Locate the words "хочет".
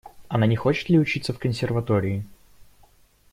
0.55-0.89